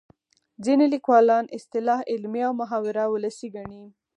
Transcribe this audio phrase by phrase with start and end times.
[0.65, 3.83] ځینې لیکوالان اصطلاح علمي او محاوره ولسي ګڼي